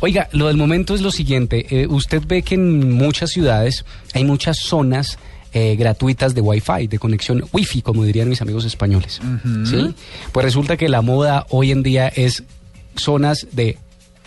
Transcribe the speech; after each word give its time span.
Oiga, 0.00 0.28
lo 0.32 0.46
del 0.46 0.56
momento 0.56 0.94
es 0.94 1.00
lo 1.00 1.10
siguiente. 1.10 1.66
eh, 1.70 1.86
usted 1.88 2.22
ve 2.26 2.42
que 2.42 2.54
en 2.54 2.92
muchas 2.92 3.30
ciudades 3.30 3.84
hay 4.14 4.24
muchas 4.24 4.58
zonas 4.58 5.18
eh, 5.52 5.76
gratuitas 5.76 6.34
de 6.34 6.40
Wi-Fi, 6.40 6.86
de 6.86 6.98
conexión 6.98 7.44
Wi-Fi, 7.52 7.82
como 7.82 8.04
dirían 8.04 8.28
mis 8.28 8.42
amigos 8.42 8.64
españoles. 8.64 9.20
¿Sí? 9.64 9.94
Pues 10.32 10.44
resulta 10.44 10.76
que 10.76 10.88
la 10.88 11.02
moda 11.02 11.46
hoy 11.50 11.72
en 11.72 11.82
día 11.82 12.08
es 12.08 12.44
zonas 12.96 13.46
de 13.52 13.78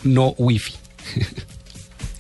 no 0.04 0.34
Wi-Fi. 0.38 0.74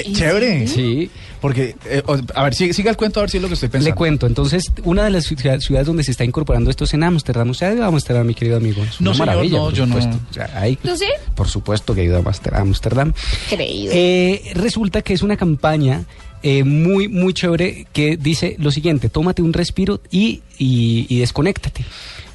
Chévere. 0.03 0.67
Sí. 0.67 1.09
Porque, 1.39 1.75
eh, 1.85 2.03
o- 2.05 2.17
a 2.35 2.43
ver, 2.43 2.53
sigue, 2.53 2.73
siga 2.73 2.91
el 2.91 2.97
cuento 2.97 3.19
a 3.19 3.23
ver 3.23 3.29
si 3.31 3.37
es 3.37 3.41
lo 3.43 3.47
que 3.47 3.55
estoy 3.55 3.69
pensando. 3.69 3.89
Le 3.89 3.95
cuento, 3.95 4.27
entonces, 4.27 4.71
una 4.83 5.03
de 5.05 5.09
las 5.09 5.25
ciudad- 5.25 5.59
ciudades 5.59 5.87
donde 5.87 6.03
se 6.03 6.11
está 6.11 6.23
incorporando 6.23 6.69
esto 6.69 6.83
es 6.83 6.93
en 6.93 7.03
Ámsterdam. 7.03 7.49
¿Usted 7.49 7.67
ha 7.67 7.73
ido 7.73 7.83
a 7.83 7.87
Ámsterdam, 7.87 8.27
mi 8.27 8.35
querido 8.35 8.57
amigo? 8.57 8.83
Es 8.83 9.01
No, 9.01 9.09
una 9.09 9.13
señor, 9.17 9.27
maravilla, 9.27 9.57
no, 9.57 9.63
por 9.65 9.73
yo 9.73 9.85
no. 9.87 9.95
supuesto. 9.95 10.19
O 10.29 10.33
sea, 10.33 10.51
hay- 10.55 10.75
¿Tú 10.75 10.95
sí? 10.95 11.05
Por 11.35 11.47
supuesto 11.47 11.95
que 11.95 12.01
he 12.01 12.05
ido 12.05 12.17
a 12.17 12.21
Ámster- 12.21 12.53
a 12.53 12.59
Ámsterdam. 12.61 13.13
Creído. 13.49 13.91
Eh, 13.95 14.51
resulta 14.53 15.01
que 15.01 15.13
es 15.13 15.21
una 15.23 15.35
campaña 15.37 16.05
eh, 16.43 16.63
muy, 16.63 17.07
muy 17.07 17.33
chévere 17.35 17.85
que 17.93 18.17
dice 18.17 18.55
lo 18.57 18.71
siguiente, 18.71 19.09
tómate 19.09 19.43
un 19.43 19.53
respiro 19.53 20.01
y, 20.09 20.41
y, 20.57 21.05
y 21.07 21.19
desconéctate. 21.19 21.85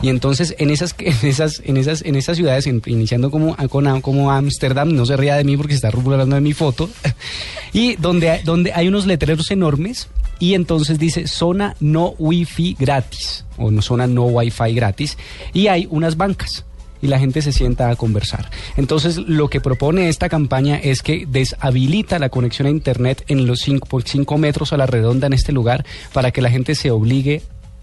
Y 0.03 0.09
entonces 0.11 0.55
en 0.59 0.71
esas, 0.71 0.95
en 0.99 1.15
esas, 1.29 1.63
en 1.65 1.77
esas, 1.77 2.03
en 2.03 2.17
esas 2.17 2.37
ciudades, 2.37 2.67
en- 2.67 2.83
iniciando 2.87 3.31
como, 3.31 3.57
con- 3.69 4.01
como 4.03 4.31
Ámsterdam, 4.31 4.95
no 4.95 5.07
se 5.07 5.17
ría 5.17 5.37
de 5.37 5.45
mí 5.45 5.57
porque 5.57 5.75
está 5.75 5.89
hablando 5.89 6.35
de 6.35 6.41
mi 6.43 6.53
foto, 6.53 6.91
y 7.73 7.97
donde, 7.97 8.41
donde 8.45 8.73
hay 8.75 8.89
unos 8.89 9.07
letreros 9.07 9.51
enormes 9.51 10.09
y 10.39 10.53
entonces 10.55 10.99
dice 10.99 11.27
zona 11.27 11.77
no 11.81 12.15
wifi 12.19 12.77
gratis 12.79 13.45
o 13.57 13.71
no, 13.71 13.81
zona 13.81 14.07
no 14.07 14.25
wifi 14.27 14.75
gratis 14.75 15.17
y 15.55 15.69
hay 15.69 15.87
unas 15.91 16.17
bancas 16.19 16.65
y 17.03 17.09
la 17.09 17.19
gente 17.19 17.43
se 17.43 17.53
sienta 17.53 17.91
a 17.91 17.97
conversar. 17.97 18.51
Entonces, 18.79 19.19
lo 19.19 19.49
que 19.51 19.61
propone 19.61 20.09
esta 20.09 20.31
campaña 20.31 20.77
es 20.77 21.03
que 21.03 21.27
deshabilita 21.29 22.19
la 22.19 22.31
conexión 22.31 22.67
a 22.67 22.71
Internet 22.71 23.23
en 23.29 23.47
los 23.47 23.61
5 23.61 24.39
metros 24.39 24.73
a 24.73 24.79
la 24.79 24.87
redonda 24.87 25.27
en 25.27 25.35
este 25.35 25.53
lugar 25.53 25.85
para 26.15 26.31
que 26.31 26.41
la 26.41 26.51
gente 26.51 26.75
se 26.75 26.91
obligue 26.91 27.43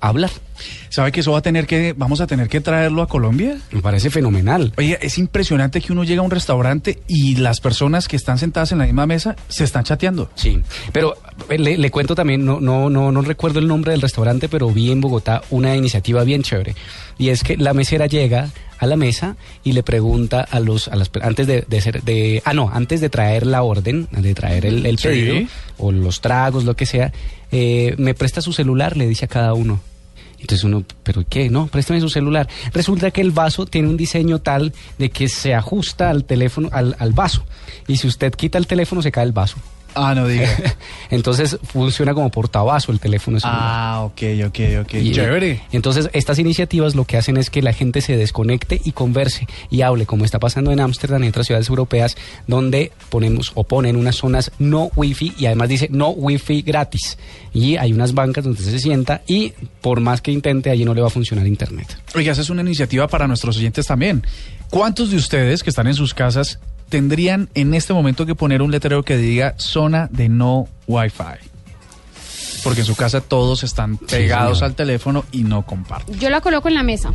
hablar. 0.09 0.30
¿Sabe 0.90 1.12
que 1.12 1.22
eso 1.22 1.32
va 1.32 1.40
a 1.40 1.42
tener 1.42 1.66
que, 1.66 1.94
vamos 1.98 2.22
a 2.22 2.28
tener 2.28 2.48
que 2.48 2.62
traerlo 2.62 3.02
a 3.02 3.08
Colombia? 3.08 3.58
Me 3.72 3.82
parece 3.82 4.09
fenomenal. 4.12 4.72
Oye, 4.78 4.98
es 5.02 5.18
impresionante 5.18 5.82
que 5.82 5.92
uno 5.92 6.04
llega 6.04 6.22
a 6.22 6.26
un 6.26 6.30
restaurante 6.32 7.00
y 7.08 7.38
las 7.38 7.59
personas 7.59 8.08
que 8.08 8.16
están 8.16 8.38
sentadas 8.38 8.72
en 8.72 8.78
la 8.78 8.86
misma 8.86 9.06
mesa 9.08 9.36
se 9.48 9.64
están 9.64 9.84
chateando. 9.84 10.30
Sí, 10.36 10.62
pero 10.92 11.16
eh, 11.50 11.58
le, 11.58 11.78
le 11.78 11.90
cuento 11.92 12.14
también, 12.16 12.46
no, 12.46 12.59
no, 12.59 12.90
no, 12.90 13.12
no 13.12 13.22
recuerdo 13.22 13.59
el 13.59 13.68
nombre 13.68 13.92
del 13.92 14.02
restaurante, 14.02 14.48
pero 14.50 14.70
vi 14.70 14.92
en 14.92 15.02
Bogotá 15.02 15.42
una 15.50 15.76
iniciativa 15.76 16.24
bien 16.24 16.44
chévere. 16.44 16.76
Y 17.18 17.30
es 17.30 17.44
que 17.44 17.58
la 17.58 17.74
mesera 17.74 18.06
llega 18.06 18.50
a 18.78 18.86
la 18.86 18.96
mesa 18.96 19.36
y 19.64 19.72
le 19.72 19.81
pregunta 19.84 20.42
a 20.42 20.59
los, 20.59 20.88
a 20.90 20.96
las, 20.96 21.09
antes 21.22 21.48
de, 21.48 21.64
de 21.68 21.81
ser, 21.81 22.04
de, 22.04 22.42
ah 22.46 22.54
no, 22.54 22.70
antes 22.72 23.02
de 23.02 23.09
traer 23.09 23.48
la 23.48 23.64
orden, 23.64 24.08
de 24.12 24.34
traer 24.36 24.66
el, 24.66 24.86
el 24.86 25.00
Sí. 25.00 25.08
pedido, 25.08 25.48
o 25.78 25.92
los 25.92 26.22
tragos, 26.22 26.64
lo 26.66 26.76
que 26.76 26.86
sea, 26.86 27.12
eh, 27.52 27.96
me 27.98 28.14
presta 28.14 28.42
su 28.42 28.54
celular, 28.54 28.96
le 28.98 29.08
dice 29.08 29.26
a 29.26 29.28
cada 29.28 29.54
uno. 29.54 29.80
Entonces 30.44 30.66
uno, 30.66 30.83
¿pero 31.03 31.23
qué? 31.27 31.49
No, 31.49 31.67
préstame 31.67 32.02
su 32.02 32.09
celular. 32.09 32.49
Resulta 32.73 33.11
que 33.11 33.22
el 33.22 33.31
vaso 33.31 33.66
tiene 33.66 33.88
un 33.88 33.95
diseño 33.95 34.39
tal 34.39 34.73
de 34.97 35.09
que 35.09 35.30
se 35.30 35.53
ajusta 35.53 36.09
al 36.09 36.25
teléfono, 36.25 36.67
al, 36.73 36.97
al 37.00 37.13
vaso. 37.13 37.45
Y 37.88 37.95
si 37.95 38.08
usted 38.08 38.33
quita 38.33 38.58
el 38.58 38.67
teléfono, 38.67 39.02
se 39.02 39.09
cae 39.09 39.23
el 39.23 39.31
vaso. 39.31 39.55
Ah, 39.95 40.13
no 40.16 40.27
diga. 40.27 40.47
Entonces 41.09 41.58
funciona 41.63 42.13
como 42.13 42.30
portavaso 42.31 42.91
el 42.91 42.99
teléfono 42.99 43.39
celular. 43.39 43.59
ah, 43.61 44.02
ok, 44.05 44.22
ok, 44.47 44.59
ok. 44.81 44.94
Y- 44.95 45.11
Chévere. 45.13 45.61
Entonces, 45.72 46.09
estas 46.13 46.39
iniciativas 46.39 46.95
lo 46.95 47.05
que 47.05 47.17
hacen 47.17 47.38
es 47.38 47.50
que 47.50 47.61
la 47.61 47.73
gente 47.73 48.02
se 48.02 48.17
desconecte 48.17 48.81
y 48.83 48.91
converse 48.91 49.47
y 49.69 49.81
hable, 49.81 50.05
como 50.05 50.25
está 50.25 50.39
pasando 50.39 50.72
en 50.72 50.80
Ámsterdam 50.80 51.23
y 51.23 51.27
otras 51.27 51.45
ciudades 51.47 51.69
europeas, 51.69 52.16
donde 52.47 52.91
ponemos 53.09 53.52
o 53.55 53.63
ponen 53.63 53.95
unas 53.95 54.16
zonas 54.16 54.52
no 54.59 54.89
wifi 54.95 55.33
y 55.38 55.45
además 55.45 55.69
dice 55.69 55.88
no 55.91 56.09
wifi 56.09 56.61
gratis. 56.61 57.17
Y 57.53 57.78
hay 57.78 57.94
unas 57.94 58.13
bancas 58.13 58.44
donde 58.44 58.61
se 58.63 58.80
sienta 58.80 59.22
y 59.28 59.53
por 59.81 60.00
más 60.00 60.22
que 60.22 60.31
intente, 60.31 60.69
allí 60.72 60.85
no 60.85 60.94
le 60.94 61.02
va 61.02 61.07
a 61.07 61.11
funcionar 61.11 61.45
internet. 61.45 61.97
Oiga, 62.16 62.31
esa 62.31 62.41
es 62.41 62.50
una 62.50 62.62
iniciativa 62.62 63.07
para 63.07 63.28
nuestros 63.28 63.57
oyentes 63.57 63.85
también. 63.85 64.23
¿Cuántos 64.69 65.12
de 65.12 65.18
ustedes 65.18 65.62
que 65.62 65.69
están 65.69 65.85
en 65.88 65.94
sus 65.94 66.13
casas 66.16 66.59
tendrían 66.94 67.50
en 67.56 67.74
este 67.74 67.92
momento 67.92 68.28
que 68.28 68.36
poner 68.36 68.62
un 68.62 68.70
letrero 68.70 69.02
que 69.02 69.18
diga 69.18 69.56
zona 69.58 70.09
de 70.12 70.30
no 70.30 70.68
Wi-Fi? 70.86 71.50
Porque 72.64 72.81
en 72.81 72.86
su 72.86 72.96
casa 72.96 73.20
todos 73.20 73.64
están 73.64 73.98
pegados 73.98 74.62
al 74.62 74.76
teléfono 74.76 75.26
y 75.31 75.42
no 75.42 75.66
comparten. 75.66 76.20
Yo 76.20 76.30
la 76.30 76.40
coloco 76.40 76.68
en 76.68 76.76
la 76.76 76.84
mesa. 76.84 77.12